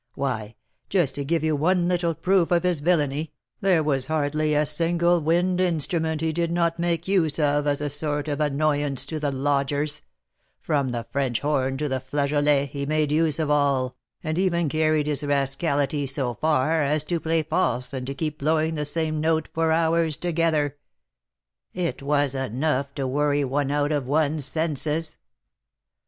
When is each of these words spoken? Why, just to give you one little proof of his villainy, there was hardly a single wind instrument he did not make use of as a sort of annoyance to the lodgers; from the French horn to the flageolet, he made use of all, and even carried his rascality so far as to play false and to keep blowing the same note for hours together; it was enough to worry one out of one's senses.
Why, 0.15 0.55
just 0.89 1.13
to 1.13 1.23
give 1.23 1.43
you 1.43 1.55
one 1.55 1.87
little 1.87 2.15
proof 2.15 2.49
of 2.49 2.63
his 2.63 2.79
villainy, 2.79 3.33
there 3.59 3.83
was 3.83 4.07
hardly 4.07 4.55
a 4.55 4.65
single 4.65 5.21
wind 5.21 5.61
instrument 5.61 6.21
he 6.21 6.33
did 6.33 6.51
not 6.51 6.79
make 6.79 7.07
use 7.07 7.37
of 7.37 7.67
as 7.67 7.81
a 7.81 7.89
sort 7.91 8.27
of 8.27 8.39
annoyance 8.39 9.05
to 9.05 9.19
the 9.19 9.31
lodgers; 9.31 10.01
from 10.59 10.89
the 10.89 11.05
French 11.11 11.41
horn 11.41 11.77
to 11.77 11.87
the 11.87 11.99
flageolet, 11.99 12.69
he 12.69 12.87
made 12.87 13.11
use 13.11 13.37
of 13.37 13.51
all, 13.51 13.95
and 14.23 14.39
even 14.39 14.69
carried 14.69 15.05
his 15.05 15.23
rascality 15.23 16.07
so 16.07 16.33
far 16.33 16.81
as 16.81 17.03
to 17.03 17.19
play 17.19 17.43
false 17.43 17.93
and 17.93 18.07
to 18.07 18.15
keep 18.15 18.39
blowing 18.39 18.73
the 18.73 18.85
same 18.85 19.21
note 19.21 19.49
for 19.53 19.71
hours 19.71 20.17
together; 20.17 20.77
it 21.75 22.01
was 22.01 22.33
enough 22.33 22.91
to 22.95 23.05
worry 23.05 23.43
one 23.43 23.69
out 23.69 23.91
of 23.91 24.07
one's 24.07 24.45
senses. 24.47 25.17